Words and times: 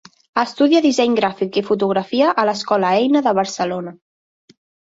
Estudia 0.43 0.79
disseny 0.85 1.17
gràfic 1.19 1.59
i 1.61 1.63
fotografia 1.67 2.31
a 2.43 2.47
l'Escola 2.51 2.95
Eina 3.03 3.25
de 3.29 3.37
Barcelona. 3.43 3.97